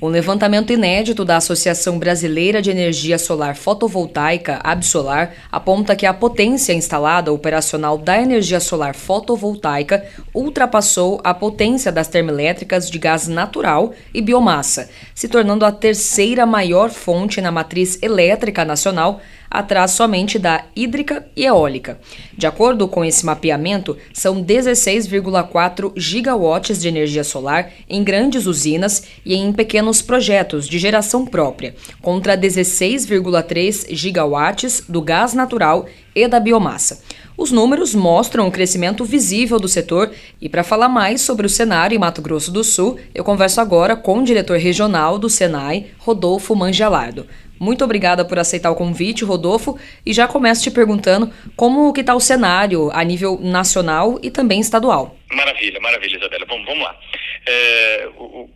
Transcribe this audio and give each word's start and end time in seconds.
Um 0.00 0.06
levantamento 0.06 0.72
inédito 0.72 1.24
da 1.24 1.38
Associação 1.38 1.98
Brasileira 1.98 2.62
de 2.62 2.70
Energia 2.70 3.18
Solar 3.18 3.56
Fotovoltaica, 3.56 4.60
Absolar, 4.62 5.32
aponta 5.50 5.96
que 5.96 6.06
a 6.06 6.14
potência 6.14 6.72
instalada 6.72 7.32
operacional 7.32 7.98
da 7.98 8.16
energia 8.16 8.60
solar 8.60 8.94
fotovoltaica 8.94 10.06
ultrapassou 10.32 11.20
a 11.24 11.34
potência 11.34 11.90
das 11.90 12.06
termoelétricas 12.06 12.88
de 12.88 12.96
gás 12.96 13.26
natural 13.26 13.92
e 14.14 14.22
biomassa, 14.22 14.88
se 15.16 15.26
tornando 15.26 15.64
a 15.64 15.72
terceira 15.72 16.46
maior 16.46 16.90
fonte 16.90 17.40
na 17.40 17.50
matriz 17.50 17.98
elétrica 18.00 18.64
nacional 18.64 19.20
atrás 19.50 19.92
somente 19.92 20.38
da 20.38 20.64
hídrica 20.74 21.26
e 21.36 21.44
eólica. 21.44 21.98
De 22.36 22.46
acordo 22.46 22.86
com 22.88 23.04
esse 23.04 23.24
mapeamento, 23.24 23.96
são 24.12 24.42
16,4 24.44 25.92
gigawatts 25.96 26.80
de 26.80 26.88
energia 26.88 27.24
solar 27.24 27.70
em 27.88 28.02
grandes 28.04 28.46
usinas 28.46 29.02
e 29.24 29.34
em 29.34 29.52
pequenos 29.52 30.02
projetos 30.02 30.68
de 30.68 30.78
geração 30.78 31.24
própria, 31.24 31.74
contra 32.00 32.36
16,3 32.36 33.86
gigawatts 33.90 34.84
do 34.88 35.00
gás 35.00 35.34
natural 35.34 35.86
e 36.14 36.26
da 36.26 36.40
biomassa. 36.40 37.02
Os 37.38 37.52
números 37.52 37.94
mostram 37.94 38.48
o 38.48 38.50
crescimento 38.50 39.04
visível 39.04 39.60
do 39.60 39.68
setor 39.68 40.10
e 40.40 40.48
para 40.48 40.64
falar 40.64 40.88
mais 40.88 41.20
sobre 41.20 41.46
o 41.46 41.48
cenário 41.48 41.94
em 41.94 41.98
Mato 41.98 42.20
Grosso 42.20 42.50
do 42.50 42.64
Sul, 42.64 42.98
eu 43.14 43.22
converso 43.22 43.60
agora 43.60 43.94
com 43.94 44.18
o 44.18 44.24
diretor 44.24 44.58
regional 44.58 45.20
do 45.20 45.30
Senai, 45.30 45.86
Rodolfo 45.98 46.56
Mangelardo. 46.56 47.28
Muito 47.56 47.84
obrigada 47.84 48.24
por 48.24 48.40
aceitar 48.40 48.72
o 48.72 48.74
convite, 48.74 49.24
Rodolfo, 49.24 49.78
e 50.04 50.12
já 50.12 50.26
começo 50.26 50.64
te 50.64 50.70
perguntando 50.72 51.30
como 51.54 51.92
que 51.92 52.00
está 52.00 52.12
o 52.12 52.20
cenário 52.20 52.90
a 52.92 53.04
nível 53.04 53.38
nacional 53.40 54.18
e 54.20 54.32
também 54.32 54.58
estadual. 54.58 55.16
Maravilha, 55.30 55.78
maravilha, 55.80 56.16
Isabela. 56.16 56.44
Vamos, 56.44 56.66
vamos 56.66 56.82
lá. 56.82 56.98
É, 57.46 58.08
o, 58.18 58.50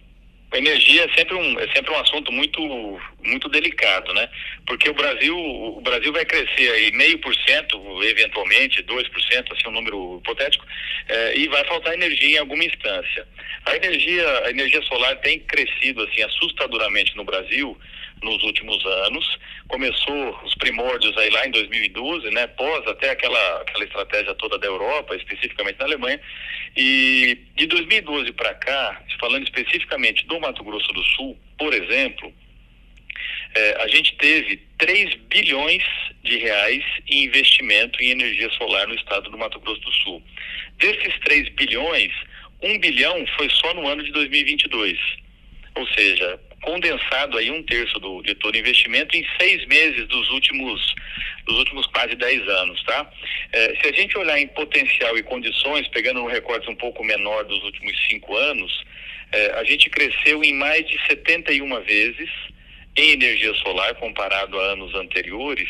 energia 0.59 1.05
é 1.05 1.19
sempre 1.19 1.35
um, 1.35 1.59
é 1.59 1.67
sempre 1.73 1.91
um 1.93 1.99
assunto 1.99 2.31
muito, 2.33 3.01
muito 3.25 3.49
delicado, 3.49 4.13
né? 4.15 4.29
Porque 4.67 4.89
o 4.91 4.95
Brasil, 4.95 5.37
o 5.39 5.81
Brasil 5.81 6.13
vai 6.13 6.25
crescer 6.25 6.71
aí 6.73 6.93
meio 6.93 7.19
por 7.19 7.35
cento, 7.35 8.03
eventualmente, 8.03 8.83
dois 8.83 9.09
por 9.09 9.21
cento, 9.23 9.53
assim, 9.53 9.69
um 9.69 9.73
número 9.73 10.21
hipotético, 10.23 10.67
é, 11.09 11.37
e 11.37 11.49
vai 11.49 11.65
faltar 11.65 11.95
energia 11.95 12.37
em 12.37 12.41
alguma 12.41 12.65
instância. 12.65 13.27
A 13.65 13.77
energia, 13.77 14.29
a 14.45 14.51
energia 14.51 14.83
solar 14.83 15.17
tem 15.17 15.39
crescido, 15.41 16.03
assim, 16.03 16.23
assustadoramente 16.23 17.17
no 17.17 17.25
Brasil, 17.25 17.79
nos 18.23 18.43
últimos 18.43 18.85
anos. 18.85 19.39
Começou 19.69 20.41
os 20.45 20.55
primórdios 20.55 21.17
aí 21.17 21.31
lá 21.31 21.47
em 21.47 21.51
2012, 21.51 22.31
né, 22.31 22.47
pós 22.47 22.87
até 22.87 23.11
aquela, 23.11 23.63
aquela 23.63 23.85
estratégia 23.85 24.35
toda 24.35 24.59
da 24.59 24.67
Europa, 24.67 25.17
especificamente 25.17 25.79
na 25.79 25.87
Alemanha. 25.87 26.21
E 26.77 27.39
de 27.55 27.67
2012 27.67 28.33
para 28.33 28.55
cá, 28.55 29.03
falando 29.21 29.45
especificamente 29.45 30.27
do 30.27 30.41
Mato 30.41 30.65
Grosso 30.65 30.93
do 30.93 31.03
Sul, 31.05 31.39
por 31.59 31.73
exemplo, 31.75 32.33
é, 33.55 33.83
a 33.83 33.89
gente 33.89 34.15
teve 34.17 34.57
3 34.79 35.15
bilhões 35.29 35.83
de 36.23 36.39
reais 36.39 36.83
em 37.09 37.25
investimento 37.25 38.01
em 38.03 38.11
energia 38.11 38.51
solar 38.51 38.87
no 38.87 38.95
estado 38.95 39.31
do 39.31 39.37
Mato 39.37 39.61
Grosso 39.61 39.81
do 39.81 39.93
Sul. 39.93 40.23
Desses 40.79 41.19
3 41.21 41.51
bilhões, 41.51 42.13
1 42.63 42.79
bilhão 42.79 43.27
foi 43.37 43.51
só 43.51 43.75
no 43.75 43.87
ano 43.87 44.03
de 44.03 44.13
2022. 44.13 44.99
Ou 45.75 45.87
seja, 45.89 46.41
condensado 46.63 47.37
aí 47.37 47.51
um 47.51 47.63
terço 47.63 47.99
do, 47.99 48.23
de 48.23 48.35
todo 48.37 48.57
investimento 48.57 49.17
em 49.17 49.27
seis 49.39 49.67
meses 49.67 50.07
dos 50.09 50.31
últimos 50.31 50.95
dos 51.45 51.59
últimos 51.59 51.87
quase 51.87 52.15
dez 52.15 52.49
anos, 52.49 52.83
tá? 52.85 53.11
É, 53.53 53.75
se 53.81 53.89
a 53.89 53.93
gente 53.93 54.17
olhar 54.17 54.39
em 54.39 54.47
potencial 54.47 55.19
e 55.19 55.25
condições, 55.25 55.89
pegando 55.89 56.23
um 56.23 56.29
recorte 56.29 56.71
um 56.71 56.77
pouco 56.77 57.03
menor 57.05 57.45
dos 57.45 57.63
últimos 57.65 57.93
cinco 58.07 58.37
anos, 58.37 58.85
é, 59.33 59.53
a 59.59 59.65
gente 59.65 59.91
cresceu 59.91 60.45
em 60.45 60.55
mais 60.55 60.87
de 60.87 60.97
71 61.09 61.81
vezes 61.83 62.31
em 62.97 63.11
energia 63.13 63.55
solar 63.55 63.95
comparado 63.95 64.61
a 64.61 64.73
anos 64.73 64.95
anteriores, 64.95 65.69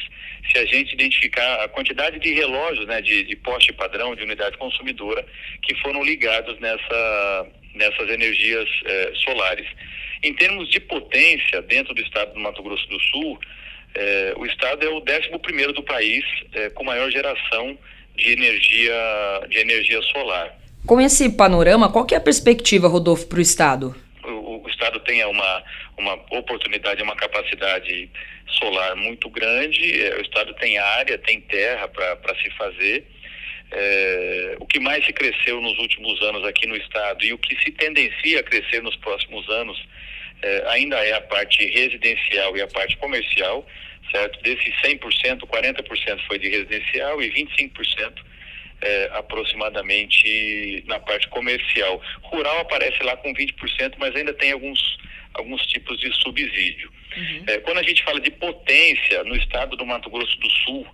se 0.50 0.58
a 0.58 0.66
gente 0.66 0.92
identificar 0.92 1.62
a 1.62 1.68
quantidade 1.68 2.18
de 2.18 2.34
relógios, 2.34 2.86
né, 2.86 3.00
de, 3.00 3.22
de 3.22 3.36
poste 3.36 3.72
padrão, 3.72 4.14
de 4.16 4.24
unidade 4.24 4.56
consumidora, 4.58 5.24
que 5.62 5.74
foram 5.76 6.02
ligados 6.02 6.58
nessa, 6.58 7.46
nessas 7.74 8.08
energias 8.08 8.68
é, 8.84 9.12
solares. 9.14 9.66
Em 10.22 10.34
termos 10.34 10.68
de 10.68 10.80
potência, 10.80 11.62
dentro 11.62 11.94
do 11.94 12.00
estado 12.00 12.34
do 12.34 12.40
Mato 12.40 12.62
Grosso 12.62 12.86
do 12.88 13.00
Sul, 13.00 13.38
é, 13.94 14.34
o 14.36 14.46
estado 14.46 14.84
é 14.84 14.88
o 14.88 15.02
11 15.02 15.72
do 15.72 15.82
país 15.82 16.24
é, 16.52 16.70
com 16.70 16.84
maior 16.84 17.10
geração 17.10 17.76
de 18.16 18.32
energia, 18.32 18.94
de 19.48 19.58
energia 19.58 20.00
solar. 20.02 20.56
Com 20.86 21.00
esse 21.00 21.30
panorama, 21.30 21.90
qual 21.90 22.04
que 22.04 22.14
é 22.14 22.18
a 22.18 22.20
perspectiva, 22.20 22.88
Rodolfo, 22.88 23.26
para 23.26 23.38
o 23.38 23.42
estado? 23.42 23.94
O, 24.24 24.68
estado 24.68 25.00
tem 25.00 25.24
uma, 25.24 25.62
uma 25.96 26.14
oportunidade, 26.30 27.02
uma 27.02 27.16
capacidade 27.16 28.10
solar 28.58 28.96
muito 28.96 29.28
grande, 29.30 29.80
o 30.18 30.22
estado 30.22 30.54
tem 30.54 30.78
área, 30.78 31.18
tem 31.18 31.40
terra 31.40 31.88
para 31.88 32.34
se 32.42 32.50
fazer. 32.50 33.06
É, 33.74 34.56
o 34.60 34.66
que 34.66 34.78
mais 34.78 35.04
se 35.04 35.12
cresceu 35.12 35.60
nos 35.60 35.78
últimos 35.78 36.20
anos 36.22 36.44
aqui 36.44 36.66
no 36.66 36.76
estado 36.76 37.24
e 37.24 37.32
o 37.32 37.38
que 37.38 37.58
se 37.62 37.70
tendencia 37.72 38.40
a 38.40 38.42
crescer 38.42 38.82
nos 38.82 38.94
próximos 38.96 39.48
anos 39.48 39.82
é, 40.42 40.64
ainda 40.68 40.96
é 40.96 41.14
a 41.14 41.20
parte 41.22 41.64
residencial 41.64 42.54
e 42.56 42.60
a 42.60 42.66
parte 42.66 42.96
comercial, 42.98 43.66
certo? 44.10 44.42
Desses 44.42 44.74
100%, 44.82 45.40
40% 45.40 46.20
foi 46.26 46.38
de 46.38 46.50
residencial 46.50 47.22
e 47.22 47.30
25% 47.30 48.12
é, 48.82 49.10
aproximadamente 49.14 50.84
na 50.86 50.98
parte 50.98 51.28
comercial. 51.28 52.02
Rural 52.24 52.60
aparece 52.60 53.02
lá 53.02 53.16
com 53.16 53.32
20%, 53.32 53.94
mas 53.96 54.14
ainda 54.14 54.34
tem 54.34 54.52
alguns, 54.52 54.98
alguns 55.32 55.64
tipos 55.66 55.98
de 55.98 56.12
subsídio. 56.20 56.92
Uhum. 57.16 57.44
É, 57.46 57.58
quando 57.60 57.78
a 57.78 57.82
gente 57.82 58.02
fala 58.02 58.20
de 58.20 58.30
potência 58.32 59.24
no 59.24 59.36
estado 59.36 59.76
do 59.76 59.86
Mato 59.86 60.10
Grosso 60.10 60.36
do 60.40 60.50
Sul, 60.50 60.86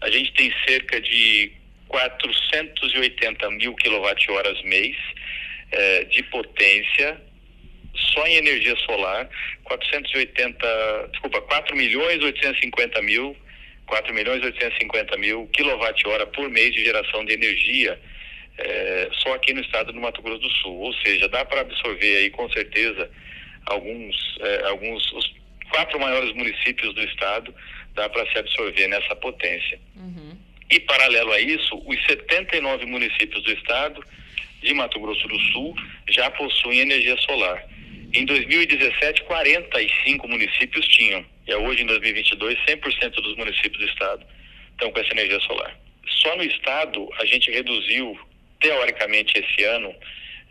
a 0.00 0.10
gente 0.10 0.32
tem 0.32 0.52
cerca 0.66 1.00
de 1.00 1.52
480 1.92 3.50
mil 3.50 3.74
quilowatt-horas 3.74 4.60
mês 4.62 4.96
é, 5.70 6.04
de 6.04 6.22
potência 6.24 7.20
só 7.94 8.26
em 8.26 8.36
energia 8.36 8.74
solar, 8.86 9.28
480, 9.64 11.08
desculpa, 11.12 11.42
4 11.42 11.76
milhões 11.76 12.22
850 12.22 13.02
mil, 13.02 13.36
4 13.86 14.14
milhões 14.14 14.42
850 14.42 15.16
mil 15.18 15.46
quilowatt-hora 15.52 16.26
por 16.26 16.48
mês 16.48 16.74
de 16.74 16.82
geração 16.82 17.24
de 17.24 17.34
energia 17.34 18.00
é, 18.58 19.08
só 19.12 19.34
aqui 19.34 19.52
no 19.52 19.60
estado 19.60 19.92
do 19.92 20.00
Mato 20.00 20.22
Grosso 20.22 20.40
do 20.40 20.50
Sul. 20.50 20.78
Ou 20.78 20.94
seja, 20.94 21.28
dá 21.28 21.44
para 21.44 21.60
absorver 21.60 22.16
aí 22.16 22.30
com 22.30 22.50
certeza 22.50 23.10
alguns, 23.66 24.38
é, 24.40 24.66
alguns 24.66 25.12
os 25.12 25.34
quatro 25.70 26.00
maiores 26.00 26.34
municípios 26.34 26.94
do 26.94 27.02
estado 27.02 27.54
dá 27.94 28.08
para 28.08 28.30
se 28.30 28.38
absorver 28.38 28.88
nessa 28.88 29.14
potência. 29.16 29.78
Uhum. 29.96 30.31
E 30.70 30.80
paralelo 30.80 31.32
a 31.32 31.40
isso, 31.40 31.82
os 31.86 32.06
79 32.06 32.86
municípios 32.86 33.42
do 33.42 33.52
estado 33.52 34.04
de 34.62 34.72
Mato 34.74 34.98
Grosso 35.00 35.26
do 35.28 35.38
Sul 35.52 35.74
já 36.08 36.30
possuem 36.30 36.80
energia 36.80 37.16
solar. 37.18 37.64
Em 38.14 38.24
2017, 38.24 39.22
45 39.22 40.28
municípios 40.28 40.86
tinham. 40.88 41.24
E 41.46 41.54
hoje, 41.54 41.82
em 41.82 41.86
2022, 41.86 42.58
100% 42.66 43.14
dos 43.14 43.36
municípios 43.36 43.78
do 43.78 43.88
estado 43.88 44.24
estão 44.70 44.90
com 44.90 45.00
essa 45.00 45.12
energia 45.12 45.40
solar. 45.40 45.76
Só 46.20 46.36
no 46.36 46.44
estado, 46.44 47.08
a 47.18 47.24
gente 47.24 47.50
reduziu, 47.50 48.18
teoricamente, 48.60 49.38
esse 49.38 49.64
ano, 49.64 49.94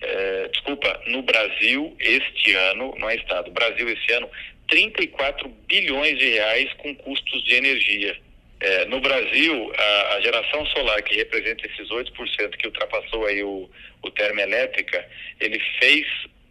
é, 0.02 0.50
desculpa, 0.52 1.02
no 1.08 1.22
Brasil, 1.22 1.96
este 2.00 2.54
ano, 2.54 2.96
não 2.98 3.10
é 3.10 3.16
estado, 3.16 3.52
Brasil, 3.52 3.88
esse 3.90 4.12
ano, 4.14 4.30
34 4.68 5.48
bilhões 5.68 6.18
de 6.18 6.30
reais 6.30 6.74
com 6.78 6.96
custos 6.96 7.44
de 7.44 7.54
energia. 7.54 8.18
É, 8.62 8.86
no 8.86 9.02
Brasil, 9.02 9.74
a, 9.76 10.16
a, 10.16 10.22
geração 10.22 10.64
solar, 10.68 11.02
que 11.02 11.16
representa 11.16 11.66
esses 11.66 11.90
8% 11.90 12.58
que 12.58 12.68
ultrapassou 12.68 13.26
aí 13.26 13.44
o, 13.44 13.68
o 14.04 14.12
termoelétrica, 14.12 15.04
ele 15.40 15.60
fez 15.80 16.06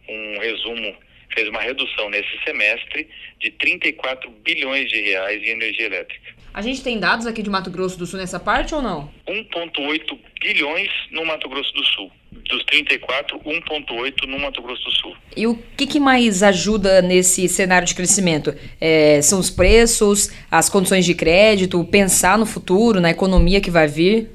um 0.09 0.39
resumo, 0.39 0.93
fez 1.33 1.47
uma 1.47 1.61
redução 1.61 2.09
nesse 2.09 2.37
semestre 2.43 3.07
de 3.39 3.49
34 3.51 4.29
bilhões 4.29 4.89
de 4.89 4.99
reais 5.01 5.41
em 5.41 5.51
energia 5.51 5.85
elétrica. 5.85 6.35
A 6.53 6.61
gente 6.61 6.83
tem 6.83 6.99
dados 6.99 7.25
aqui 7.25 7.41
de 7.41 7.49
Mato 7.49 7.71
Grosso 7.71 7.97
do 7.97 8.05
Sul 8.05 8.19
nessa 8.19 8.41
parte 8.41 8.75
ou 8.75 8.81
não? 8.81 9.09
1,8 9.25 10.19
bilhões 10.41 10.89
no 11.11 11.25
Mato 11.25 11.47
Grosso 11.47 11.73
do 11.73 11.85
Sul. 11.85 12.11
Dos 12.49 12.63
34, 12.65 13.39
1,8 13.39 14.27
no 14.27 14.39
Mato 14.39 14.61
Grosso 14.61 14.83
do 14.83 14.91
Sul. 14.91 15.17
E 15.35 15.47
o 15.47 15.55
que, 15.77 15.87
que 15.87 15.99
mais 15.99 16.43
ajuda 16.43 17.01
nesse 17.01 17.47
cenário 17.47 17.87
de 17.87 17.95
crescimento? 17.95 18.53
É, 18.79 19.21
são 19.21 19.39
os 19.39 19.49
preços, 19.49 20.29
as 20.49 20.69
condições 20.69 21.05
de 21.05 21.15
crédito, 21.15 21.83
pensar 21.85 22.37
no 22.37 22.45
futuro, 22.45 22.99
na 22.99 23.09
economia 23.11 23.61
que 23.61 23.71
vai 23.71 23.87
vir? 23.87 24.29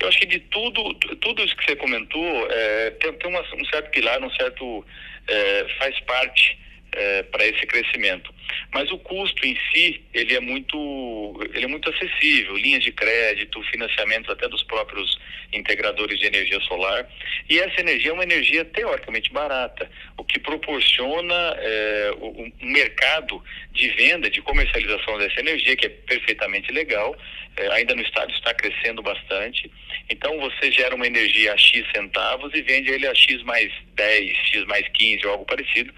Eu 0.00 0.08
acho 0.08 0.18
que 0.18 0.26
de 0.26 0.40
tudo, 0.40 0.94
tudo 1.20 1.42
isso 1.42 1.56
que 1.56 1.64
você 1.64 1.76
comentou, 1.76 2.48
é, 2.50 2.90
tem, 3.00 3.12
tem 3.12 3.30
uma, 3.30 3.40
um 3.40 3.64
certo 3.66 3.90
pilar, 3.90 4.22
um 4.22 4.30
certo. 4.30 4.84
É, 5.30 5.66
faz 5.78 6.00
parte 6.00 6.58
é, 6.92 7.22
para 7.24 7.46
esse 7.46 7.66
crescimento. 7.66 8.32
Mas 8.72 8.90
o 8.90 8.98
custo 8.98 9.46
em 9.46 9.56
si, 9.70 10.02
ele 10.12 10.34
é 10.34 10.40
muito, 10.40 11.40
ele 11.54 11.64
é 11.64 11.68
muito 11.68 11.88
acessível, 11.90 12.56
linhas 12.56 12.82
de 12.82 12.92
crédito, 12.92 13.62
financiamentos 13.64 14.30
até 14.30 14.48
dos 14.48 14.62
próprios 14.62 15.18
integradores 15.52 16.18
de 16.18 16.26
energia 16.26 16.60
solar. 16.60 17.08
E 17.48 17.58
essa 17.58 17.80
energia 17.80 18.10
é 18.10 18.14
uma 18.14 18.22
energia 18.22 18.64
teoricamente 18.64 19.32
barata, 19.32 19.90
o 20.16 20.24
que 20.24 20.38
proporciona 20.38 21.34
é, 21.58 22.10
um 22.20 22.52
mercado 22.60 23.42
de 23.72 23.88
venda, 23.90 24.28
de 24.30 24.42
comercialização 24.42 25.18
dessa 25.18 25.40
energia, 25.40 25.76
que 25.76 25.86
é 25.86 25.88
perfeitamente 25.88 26.72
legal, 26.72 27.16
é, 27.56 27.72
ainda 27.72 27.94
no 27.94 28.02
estado 28.02 28.30
está 28.32 28.54
crescendo 28.54 29.02
bastante. 29.02 29.70
Então 30.08 30.38
você 30.38 30.70
gera 30.70 30.94
uma 30.94 31.06
energia 31.06 31.52
a 31.52 31.56
X 31.56 31.84
centavos 31.94 32.52
e 32.54 32.62
vende 32.62 32.90
ele 32.90 33.06
a 33.06 33.14
X 33.14 33.42
mais 33.42 33.72
10, 33.94 34.36
X 34.36 34.64
mais 34.66 34.86
15 34.88 35.26
ou 35.26 35.32
algo 35.32 35.44
parecido, 35.44 35.92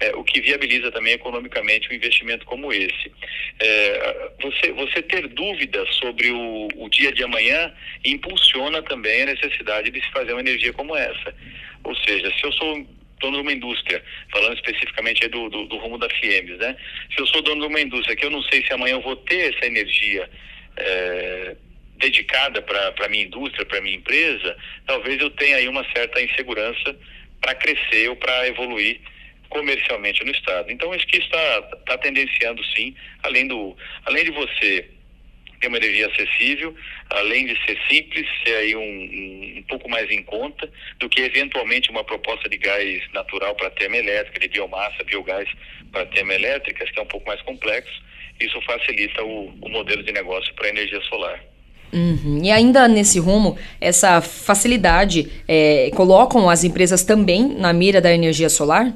é, 0.00 0.14
o 0.14 0.22
que 0.22 0.40
viabiliza 0.40 0.90
também 0.92 1.14
economicamente 1.14 1.88
um 1.90 1.94
investimento 1.96 2.44
como 2.46 2.72
esse. 2.72 3.12
É, 3.58 4.30
você, 4.40 4.72
você 4.72 5.02
ter 5.02 5.28
dúvidas 5.28 5.88
sobre 5.96 6.30
o, 6.30 6.68
o 6.76 6.88
dia 6.88 7.12
de 7.12 7.22
amanhã 7.24 7.72
impulsiona 8.04 8.82
também 8.82 9.22
a 9.22 9.26
necessidade 9.26 9.90
de 9.90 10.00
se 10.00 10.10
fazer 10.10 10.32
uma 10.32 10.40
energia 10.40 10.72
como 10.72 10.96
essa. 10.96 11.34
Ou 11.84 11.94
seja, 11.96 12.32
se 12.36 12.44
eu 12.44 12.52
sou 12.52 12.86
dono 13.20 13.36
de 13.36 13.42
uma 13.42 13.52
indústria, 13.52 14.02
falando 14.30 14.54
especificamente 14.54 15.26
do, 15.28 15.48
do, 15.48 15.66
do 15.66 15.76
rumo 15.78 15.98
da 15.98 16.08
FIEMES, 16.08 16.58
né? 16.58 16.76
Se 17.14 17.20
eu 17.20 17.26
sou 17.26 17.42
dono 17.42 17.62
de 17.62 17.66
uma 17.66 17.80
indústria 17.80 18.16
que 18.16 18.24
eu 18.24 18.30
não 18.30 18.42
sei 18.42 18.64
se 18.64 18.72
amanhã 18.72 18.94
eu 18.94 19.02
vou 19.02 19.16
ter 19.16 19.54
essa 19.54 19.66
energia 19.66 20.28
é, 20.76 21.56
dedicada 21.98 22.60
para 22.62 22.92
a 23.04 23.08
minha 23.08 23.24
indústria, 23.24 23.64
para 23.64 23.78
a 23.78 23.80
minha 23.80 23.96
empresa, 23.96 24.56
talvez 24.86 25.20
eu 25.20 25.30
tenha 25.30 25.56
aí 25.56 25.68
uma 25.68 25.84
certa 25.92 26.20
insegurança 26.20 26.96
para 27.40 27.54
crescer 27.54 28.08
ou 28.10 28.16
para 28.16 28.48
evoluir 28.48 29.00
comercialmente 29.48 30.24
no 30.24 30.30
estado. 30.30 30.70
Então 30.70 30.94
isso 30.94 31.06
que 31.06 31.18
está, 31.18 31.68
está 31.78 31.98
tendenciando 31.98 32.62
sim, 32.74 32.94
além 33.22 33.46
do, 33.46 33.76
além 34.04 34.24
de 34.24 34.30
você 34.30 34.88
ter 35.60 35.68
uma 35.68 35.76
energia 35.78 36.06
acessível, 36.08 36.74
além 37.10 37.46
de 37.46 37.54
ser 37.64 37.78
simples, 37.88 38.26
ser 38.44 38.56
aí 38.56 38.76
um, 38.76 38.80
um, 38.80 39.58
um, 39.58 39.62
pouco 39.68 39.88
mais 39.88 40.10
em 40.10 40.22
conta 40.22 40.70
do 40.98 41.08
que 41.08 41.22
eventualmente 41.22 41.90
uma 41.90 42.04
proposta 42.04 42.48
de 42.48 42.58
gás 42.58 43.02
natural 43.12 43.54
para 43.54 43.70
termoelétrica, 43.70 44.40
de 44.40 44.48
biomassa, 44.48 45.04
biogás 45.04 45.48
para 45.90 46.06
termoelétricas, 46.06 46.90
que 46.90 46.98
é 46.98 47.02
um 47.02 47.06
pouco 47.06 47.26
mais 47.26 47.40
complexo. 47.42 48.02
Isso 48.40 48.60
facilita 48.62 49.24
o, 49.24 49.48
o 49.62 49.68
modelo 49.68 50.02
de 50.02 50.12
negócio 50.12 50.52
para 50.54 50.66
a 50.66 50.70
energia 50.70 51.00
solar. 51.02 51.42
Uhum. 51.92 52.40
E 52.42 52.50
ainda 52.50 52.86
nesse 52.88 53.18
rumo, 53.18 53.56
essa 53.80 54.20
facilidade 54.20 55.30
é, 55.48 55.90
colocam 55.94 56.50
as 56.50 56.64
empresas 56.64 57.04
também 57.04 57.48
na 57.48 57.72
mira 57.72 58.00
da 58.00 58.12
energia 58.12 58.48
solar? 58.48 58.92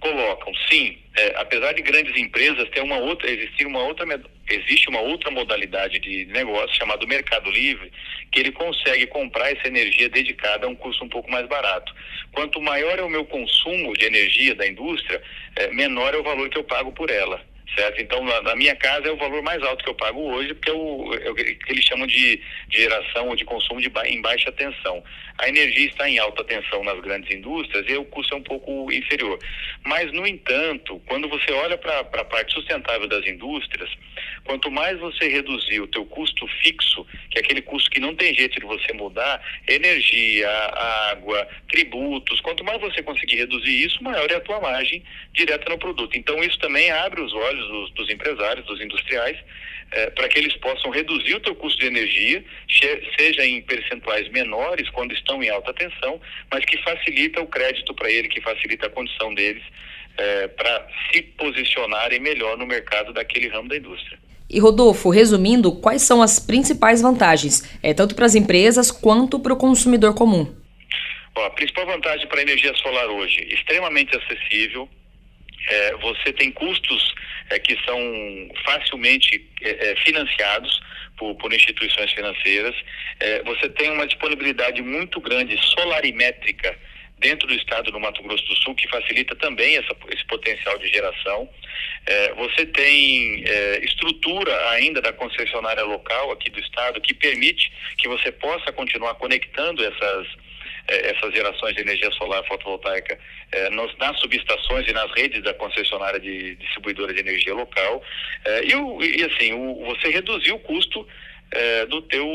Colocam, 0.00 0.52
sim. 0.70 0.98
É, 1.14 1.34
apesar 1.36 1.72
de 1.72 1.82
grandes 1.82 2.16
empresas, 2.16 2.68
tem 2.70 2.82
uma 2.82 2.98
outra, 2.98 3.30
existir 3.30 3.66
uma 3.66 3.82
outra, 3.82 4.06
existe 4.48 4.88
uma 4.88 5.00
outra 5.00 5.30
modalidade 5.30 5.98
de 5.98 6.24
negócio 6.26 6.74
chamado 6.74 7.06
Mercado 7.06 7.50
Livre, 7.50 7.92
que 8.30 8.40
ele 8.40 8.52
consegue 8.52 9.06
comprar 9.06 9.52
essa 9.52 9.68
energia 9.68 10.08
dedicada 10.08 10.66
a 10.66 10.68
um 10.68 10.74
custo 10.74 11.04
um 11.04 11.08
pouco 11.08 11.30
mais 11.30 11.46
barato. 11.46 11.94
Quanto 12.32 12.60
maior 12.60 12.98
é 12.98 13.02
o 13.02 13.10
meu 13.10 13.24
consumo 13.24 13.92
de 13.94 14.06
energia 14.06 14.54
da 14.54 14.66
indústria, 14.66 15.22
é, 15.56 15.68
menor 15.68 16.14
é 16.14 16.18
o 16.18 16.22
valor 16.22 16.48
que 16.48 16.58
eu 16.58 16.64
pago 16.64 16.92
por 16.92 17.10
ela 17.10 17.51
certo? 17.74 18.00
Então, 18.00 18.24
na, 18.24 18.42
na, 18.42 18.56
minha 18.56 18.74
casa 18.76 19.08
é 19.08 19.12
o 19.12 19.16
valor 19.16 19.42
mais 19.42 19.62
alto 19.62 19.84
que 19.84 19.90
eu 19.90 19.94
pago 19.94 20.20
hoje, 20.20 20.54
porque 20.54 20.70
é 20.70 20.74
o, 20.74 21.14
é 21.14 21.30
o 21.30 21.34
que 21.34 21.58
eles 21.68 21.84
chamam 21.84 22.06
de, 22.06 22.40
de 22.68 22.78
geração 22.78 23.28
ou 23.28 23.36
de 23.36 23.44
consumo 23.44 23.80
de 23.80 23.88
ba, 23.88 24.06
em 24.06 24.20
baixa 24.20 24.52
tensão. 24.52 25.02
A 25.38 25.48
energia 25.48 25.88
está 25.88 26.08
em 26.08 26.18
alta 26.18 26.44
tensão 26.44 26.84
nas 26.84 27.00
grandes 27.00 27.34
indústrias 27.34 27.84
e 27.88 27.96
o 27.96 28.04
custo 28.04 28.34
é 28.34 28.36
um 28.38 28.42
pouco 28.42 28.92
inferior. 28.92 29.38
Mas, 29.84 30.12
no 30.12 30.26
entanto, 30.26 31.00
quando 31.06 31.28
você 31.28 31.52
olha 31.52 31.78
para 31.78 32.00
a 32.00 32.24
parte 32.24 32.52
sustentável 32.52 33.08
das 33.08 33.26
indústrias, 33.26 33.90
quanto 34.44 34.70
mais 34.70 34.98
você 34.98 35.28
reduzir 35.28 35.80
o 35.80 35.86
teu 35.86 36.04
custo 36.04 36.46
fixo, 36.62 37.06
que 37.30 37.38
é 37.38 37.40
aquele 37.40 37.62
custo 37.62 37.90
que 37.90 38.00
não 38.00 38.14
tem 38.14 38.34
jeito 38.34 38.58
de 38.58 38.66
você 38.66 38.92
mudar, 38.92 39.42
energia, 39.68 40.48
água, 41.10 41.46
tributos, 41.68 42.40
quanto 42.40 42.64
mais 42.64 42.80
você 42.80 43.02
conseguir 43.02 43.36
reduzir 43.36 43.84
isso, 43.84 44.02
maior 44.02 44.30
é 44.30 44.36
a 44.36 44.40
tua 44.40 44.60
margem 44.60 45.02
direta 45.32 45.70
no 45.70 45.78
produto. 45.78 46.16
Então, 46.16 46.42
isso 46.42 46.58
também 46.58 46.90
abre 46.90 47.20
os 47.20 47.32
olhos 47.32 47.68
dos, 47.68 47.90
dos 47.92 48.10
empresários, 48.10 48.66
dos 48.66 48.80
industriais, 48.80 49.38
é, 49.92 50.10
para 50.10 50.28
que 50.28 50.38
eles 50.38 50.56
possam 50.56 50.90
reduzir 50.90 51.34
o 51.34 51.40
teu 51.40 51.54
custo 51.54 51.78
de 51.78 51.86
energia, 51.86 52.42
seja 53.18 53.44
em 53.44 53.60
percentuais 53.60 54.28
menores 54.30 54.88
quando 54.90 55.12
estão 55.12 55.42
em 55.42 55.50
alta 55.50 55.72
tensão, 55.74 56.20
mas 56.50 56.64
que 56.64 56.78
facilita 56.78 57.40
o 57.40 57.46
crédito 57.46 57.94
para 57.94 58.10
ele, 58.10 58.28
que 58.28 58.40
facilita 58.40 58.86
a 58.86 58.90
condição 58.90 59.34
deles 59.34 59.62
é, 60.16 60.48
para 60.48 60.88
se 61.10 61.22
posicionarem 61.22 62.20
melhor 62.20 62.56
no 62.56 62.66
mercado 62.66 63.12
daquele 63.12 63.48
ramo 63.48 63.68
da 63.68 63.76
indústria. 63.76 64.18
E 64.52 64.58
Rodolfo, 64.58 65.08
resumindo, 65.08 65.72
quais 65.72 66.02
são 66.02 66.20
as 66.20 66.38
principais 66.38 67.00
vantagens, 67.00 67.62
é, 67.82 67.94
tanto 67.94 68.14
para 68.14 68.26
as 68.26 68.34
empresas 68.34 68.90
quanto 68.90 69.40
para 69.40 69.54
o 69.54 69.56
consumidor 69.56 70.14
comum? 70.14 70.54
Bom, 71.34 71.44
a 71.44 71.50
principal 71.50 71.86
vantagem 71.86 72.26
para 72.28 72.40
a 72.40 72.42
energia 72.42 72.74
solar 72.76 73.06
hoje, 73.06 73.40
extremamente 73.50 74.14
acessível, 74.14 74.86
é, 75.68 75.96
você 75.96 76.32
tem 76.32 76.50
custos 76.50 77.14
é, 77.50 77.58
que 77.58 77.78
são 77.84 77.98
facilmente 78.64 79.48
é, 79.62 79.90
é, 79.90 79.96
financiados 79.96 80.80
por, 81.16 81.34
por, 81.36 81.52
instituições 81.52 82.12
financeiras. 82.12 82.74
É, 83.20 83.42
você 83.44 83.68
tem 83.70 83.90
uma 83.90 84.06
disponibilidade 84.06 84.82
muito 84.82 85.20
grande 85.20 85.56
solarimétrica 85.74 86.76
dentro 87.22 87.46
do 87.48 87.54
estado 87.54 87.90
do 87.90 87.98
Mato 87.98 88.22
Grosso 88.22 88.44
do 88.46 88.56
Sul, 88.56 88.74
que 88.74 88.88
facilita 88.88 89.34
também 89.36 89.76
essa, 89.76 89.96
esse 90.10 90.24
potencial 90.26 90.76
de 90.78 90.88
geração. 90.88 91.48
É, 92.04 92.34
você 92.34 92.66
tem 92.66 93.44
é, 93.46 93.84
estrutura 93.84 94.52
ainda 94.70 95.00
da 95.00 95.12
concessionária 95.12 95.84
local 95.84 96.32
aqui 96.32 96.50
do 96.50 96.60
estado 96.60 97.00
que 97.00 97.14
permite 97.14 97.72
que 97.96 98.08
você 98.08 98.30
possa 98.32 98.72
continuar 98.72 99.14
conectando 99.14 99.82
essas 99.84 100.26
eh, 100.88 101.12
essas 101.14 101.32
gerações 101.32 101.76
de 101.76 101.82
energia 101.82 102.10
solar 102.12 102.44
fotovoltaica 102.44 103.16
nos, 103.70 103.96
nas 103.98 104.18
subestações 104.18 104.88
e 104.88 104.92
nas 104.92 105.10
redes 105.12 105.42
da 105.42 105.54
concessionária 105.54 106.18
de 106.18 106.56
distribuidora 106.56 107.14
de 107.14 107.20
energia 107.20 107.54
local. 107.54 108.02
Eh, 108.44 108.64
e, 108.64 109.20
e, 109.20 109.24
assim, 109.24 109.52
o, 109.52 109.84
você 109.84 110.08
reduzir 110.08 110.52
o 110.52 110.58
custo 110.58 111.06
do, 111.88 112.02
teu, 112.02 112.26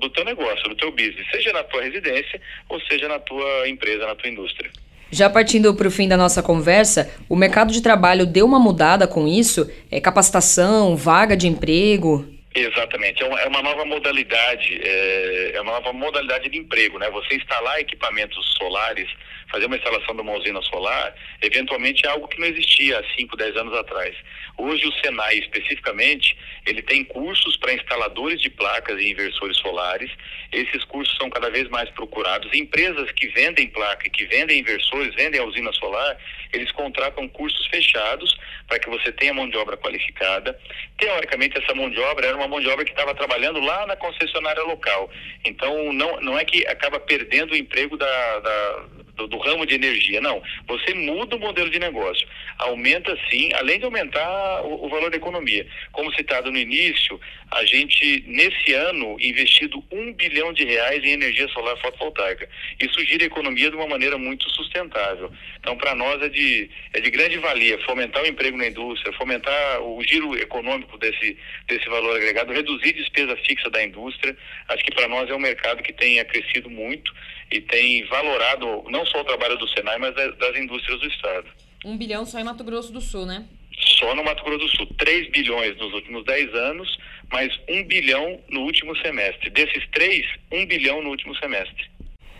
do 0.00 0.10
teu 0.10 0.24
negócio, 0.24 0.68
do 0.68 0.76
teu 0.76 0.90
business, 0.90 1.26
seja 1.30 1.52
na 1.52 1.62
tua 1.64 1.82
residência 1.82 2.40
ou 2.68 2.80
seja 2.82 3.08
na 3.08 3.18
tua 3.18 3.68
empresa, 3.68 4.06
na 4.06 4.14
tua 4.14 4.28
indústria. 4.28 4.70
Já 5.12 5.28
partindo 5.28 5.74
para 5.74 5.88
o 5.88 5.90
fim 5.90 6.06
da 6.06 6.16
nossa 6.16 6.40
conversa, 6.40 7.12
o 7.28 7.34
mercado 7.34 7.72
de 7.72 7.82
trabalho 7.82 8.24
deu 8.24 8.46
uma 8.46 8.60
mudada 8.60 9.08
com 9.08 9.26
isso? 9.26 9.68
É 9.90 10.00
capacitação, 10.00 10.96
vaga 10.96 11.36
de 11.36 11.48
emprego? 11.48 12.24
Exatamente, 12.54 13.22
é 13.22 13.26
uma, 13.26 13.40
é 13.40 13.46
uma 13.46 13.62
nova 13.62 13.84
modalidade, 13.84 14.80
é, 14.82 15.52
é, 15.54 15.60
uma 15.60 15.72
nova 15.72 15.92
modalidade 15.92 16.48
de 16.48 16.58
emprego, 16.58 16.98
né? 16.98 17.08
Você 17.10 17.36
instalar 17.36 17.78
equipamentos 17.78 18.54
solares, 18.58 19.08
fazer 19.48 19.66
uma 19.66 19.76
instalação 19.76 20.16
de 20.16 20.20
uma 20.20 20.32
usina 20.32 20.60
solar, 20.62 21.14
eventualmente 21.42 22.04
é 22.04 22.10
algo 22.10 22.26
que 22.26 22.40
não 22.40 22.48
existia 22.48 22.98
há 22.98 23.04
5, 23.16 23.36
10 23.36 23.56
anos 23.56 23.74
atrás. 23.78 24.16
Hoje 24.60 24.86
o 24.86 24.92
Senai 25.00 25.38
especificamente, 25.38 26.36
ele 26.66 26.82
tem 26.82 27.02
cursos 27.04 27.56
para 27.56 27.72
instaladores 27.72 28.40
de 28.40 28.50
placas 28.50 29.00
e 29.00 29.10
inversores 29.10 29.56
solares. 29.56 30.10
Esses 30.52 30.84
cursos 30.84 31.16
são 31.16 31.30
cada 31.30 31.48
vez 31.48 31.68
mais 31.68 31.88
procurados. 31.90 32.52
Empresas 32.52 33.10
que 33.12 33.28
vendem 33.28 33.68
placa, 33.68 34.08
que 34.10 34.26
vendem 34.26 34.60
inversores, 34.60 35.14
vendem 35.14 35.40
a 35.40 35.44
usina 35.44 35.72
solar, 35.72 36.18
eles 36.52 36.70
contratam 36.72 37.26
cursos 37.28 37.66
fechados 37.68 38.36
para 38.66 38.78
que 38.78 38.90
você 38.90 39.10
tenha 39.12 39.32
mão 39.32 39.48
de 39.48 39.56
obra 39.56 39.76
qualificada. 39.76 40.58
Teoricamente 40.98 41.58
essa 41.58 41.74
mão 41.74 41.88
de 41.88 41.98
obra 42.00 42.26
era 42.26 42.36
uma 42.36 42.48
mão 42.48 42.60
de 42.60 42.68
obra 42.68 42.84
que 42.84 42.90
estava 42.90 43.14
trabalhando 43.14 43.60
lá 43.60 43.86
na 43.86 43.96
concessionária 43.96 44.62
local. 44.64 45.10
Então 45.44 45.92
não, 45.92 46.20
não 46.20 46.38
é 46.38 46.44
que 46.44 46.66
acaba 46.66 47.00
perdendo 47.00 47.52
o 47.52 47.56
emprego 47.56 47.96
da, 47.96 48.38
da 48.40 48.84
do, 49.16 49.26
do, 49.26 49.38
ramo 49.38 49.66
de 49.66 49.74
energia. 49.74 50.20
Não, 50.20 50.42
você 50.66 50.94
muda 50.94 51.36
o 51.36 51.40
modelo 51.40 51.70
de 51.70 51.78
negócio. 51.78 52.26
Aumenta 52.58 53.16
sim, 53.28 53.52
além 53.54 53.78
de 53.78 53.84
aumentar 53.84 54.20
o, 54.62 54.86
o, 54.86 54.88
valor 54.88 55.10
da 55.10 55.16
economia. 55.16 55.66
Como 55.92 56.14
citado 56.14 56.50
no 56.50 56.58
início, 56.58 57.20
a 57.50 57.64
gente, 57.64 58.24
nesse 58.26 58.72
ano, 58.72 59.16
investido 59.20 59.82
um 59.90 60.12
bilhão 60.12 60.52
de 60.52 60.64
reais 60.64 61.02
em 61.04 61.12
energia 61.12 61.48
solar 61.48 61.76
fotovoltaica. 61.78 62.48
Isso 62.80 63.04
gira 63.04 63.24
a 63.24 63.26
economia 63.26 63.70
de 63.70 63.76
uma 63.76 63.86
maneira 63.86 64.18
muito 64.18 64.48
sustentável. 64.50 65.32
Então, 65.58 65.76
para 65.76 65.94
nós 65.94 66.22
é 66.22 66.28
de, 66.28 66.70
é 66.92 67.00
de 67.00 67.10
grande 67.10 67.38
valia 67.38 67.78
fomentar 67.84 68.22
o 68.22 68.26
emprego 68.26 68.56
na 68.56 68.66
indústria, 68.66 69.12
fomentar 69.14 69.82
o 69.82 70.02
giro 70.02 70.36
econômico 70.36 70.98
desse, 70.98 71.36
desse 71.68 71.88
valor 71.88 72.16
agregado, 72.16 72.52
reduzir 72.52 72.92
despesa 72.92 73.36
fixa 73.36 73.70
da 73.70 73.82
indústria. 73.82 74.36
Acho 74.68 74.84
que 74.84 74.94
para 74.94 75.08
nós 75.08 75.28
é 75.28 75.34
um 75.34 75.38
mercado 75.38 75.82
que 75.82 75.92
tem 75.92 76.22
crescido 76.24 76.70
muito 76.70 77.12
e 77.50 77.60
tem 77.60 78.04
valorado 78.06 78.84
não 78.90 79.04
só 79.06 79.20
o 79.20 79.24
trabalho 79.24 79.56
do 79.58 79.68
Senai, 79.68 79.98
mas 79.98 80.14
das 80.14 80.56
indústrias 80.56 81.00
do 81.00 81.06
Estado. 81.06 81.46
Um 81.84 81.96
bilhão 81.96 82.24
só 82.26 82.38
em 82.38 82.44
Mato 82.44 82.62
Grosso 82.62 82.92
do 82.92 83.00
Sul, 83.00 83.26
né? 83.26 83.46
Só 83.80 84.14
no 84.14 84.24
Mato 84.24 84.44
Grosso 84.44 84.58
do 84.58 84.68
Sul. 84.68 84.86
3 84.98 85.30
bilhões 85.30 85.76
nos 85.76 85.92
últimos 85.92 86.24
10 86.24 86.54
anos, 86.54 86.98
mais 87.32 87.52
1 87.68 87.84
bilhão 87.84 88.40
no 88.48 88.60
último 88.60 88.96
semestre. 88.98 89.50
Desses 89.50 89.86
três, 89.92 90.26
1 90.52 90.66
bilhão 90.66 91.02
no 91.02 91.10
último 91.10 91.34
semestre. 91.36 91.90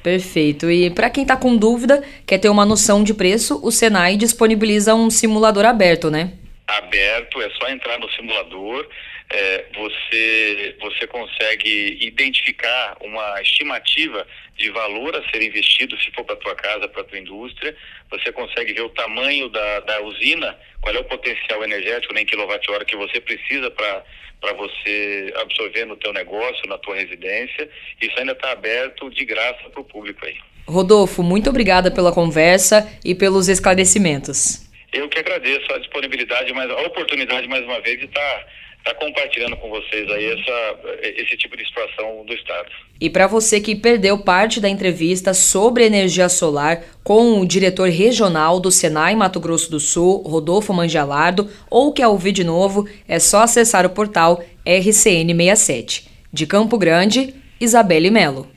Perfeito. 0.02 0.70
E 0.70 0.90
para 0.90 1.10
quem 1.10 1.22
está 1.22 1.36
com 1.36 1.56
dúvida, 1.56 2.02
quer 2.26 2.38
ter 2.38 2.48
uma 2.48 2.64
noção 2.64 3.04
de 3.04 3.12
preço, 3.12 3.60
o 3.62 3.70
Senai 3.70 4.16
disponibiliza 4.16 4.94
um 4.94 5.10
simulador 5.10 5.64
aberto, 5.66 6.10
né? 6.10 6.32
aberto, 6.78 7.40
é 7.40 7.50
só 7.50 7.68
entrar 7.68 7.98
no 7.98 8.08
simulador, 8.10 8.86
é, 9.30 9.64
você, 9.74 10.76
você 10.80 11.06
consegue 11.06 11.98
identificar 12.00 12.96
uma 13.00 13.40
estimativa 13.40 14.26
de 14.58 14.70
valor 14.70 15.14
a 15.16 15.30
ser 15.30 15.40
investido, 15.42 15.96
se 16.00 16.10
for 16.10 16.24
para 16.24 16.34
a 16.34 16.38
tua 16.38 16.54
casa, 16.56 16.88
para 16.88 17.02
a 17.02 17.04
tua 17.04 17.18
indústria, 17.18 17.74
você 18.10 18.32
consegue 18.32 18.72
ver 18.72 18.82
o 18.82 18.90
tamanho 18.90 19.48
da, 19.48 19.80
da 19.80 20.02
usina, 20.02 20.58
qual 20.80 20.94
é 20.94 20.98
o 20.98 21.04
potencial 21.04 21.62
energético 21.62 22.12
né, 22.12 22.22
em 22.22 22.26
quilowatt-hora 22.26 22.84
que 22.84 22.96
você 22.96 23.20
precisa 23.20 23.70
para 23.70 24.04
para 24.40 24.54
você 24.54 25.34
absorver 25.36 25.84
no 25.84 25.96
teu 25.96 26.14
negócio, 26.14 26.66
na 26.66 26.78
tua 26.78 26.96
residência. 26.96 27.68
Isso 28.00 28.18
ainda 28.18 28.32
está 28.32 28.52
aberto 28.52 29.10
de 29.10 29.22
graça 29.26 29.68
para 29.68 29.82
o 29.82 29.84
público 29.84 30.24
aí. 30.24 30.34
Rodolfo, 30.66 31.22
muito 31.22 31.50
obrigada 31.50 31.90
pela 31.90 32.10
conversa 32.10 32.90
e 33.04 33.14
pelos 33.14 33.48
esclarecimentos. 33.48 34.66
Eu 34.92 35.10
que 35.10 35.18
agradeço 35.18 35.72
a 35.74 35.78
disponibilidade, 35.78 36.52
mas 36.54 36.70
a 36.70 36.80
oportunidade 36.82 37.46
mais 37.48 37.62
uma 37.64 37.80
vez 37.80 37.98
de 37.98 38.06
estar 38.06 38.20
tá 38.20 38.46
estar 38.80 38.94
tá 38.94 38.94
compartilhando 38.94 39.56
com 39.56 39.70
vocês 39.70 40.10
aí 40.10 40.26
essa, 40.26 40.78
esse 41.02 41.36
tipo 41.36 41.56
de 41.56 41.64
situação 41.64 42.24
do 42.24 42.32
Estado. 42.32 42.68
E 43.00 43.08
para 43.08 43.26
você 43.26 43.60
que 43.60 43.74
perdeu 43.74 44.18
parte 44.18 44.60
da 44.60 44.68
entrevista 44.68 45.32
sobre 45.32 45.84
energia 45.84 46.28
solar 46.28 46.82
com 47.04 47.40
o 47.40 47.46
diretor 47.46 47.88
regional 47.88 48.60
do 48.60 48.70
Senai 48.70 49.14
Mato 49.14 49.40
Grosso 49.40 49.70
do 49.70 49.80
Sul, 49.80 50.22
Rodolfo 50.22 50.72
Mangialardo, 50.72 51.48
ou 51.70 51.92
quer 51.92 52.08
ouvir 52.08 52.32
de 52.32 52.44
novo, 52.44 52.88
é 53.06 53.18
só 53.18 53.42
acessar 53.42 53.86
o 53.86 53.90
portal 53.90 54.42
RCN67. 54.66 56.08
De 56.32 56.46
Campo 56.46 56.78
Grande, 56.78 57.34
Isabelle 57.60 58.10
Melo. 58.10 58.50